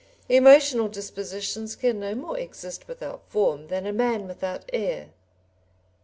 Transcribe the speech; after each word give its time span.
Emotional 0.29 0.87
dispositions 0.87 1.75
can 1.75 1.99
no 1.99 2.15
more 2.15 2.35
exist 2.35 2.87
without 2.87 3.21
form 3.27 3.67
than 3.67 3.85
a 3.85 3.93
man 3.93 4.27
without 4.27 4.63
air. 4.73 5.09